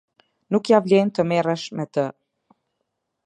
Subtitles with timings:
[0.55, 2.05] Nuk ja vlen të merresh me të.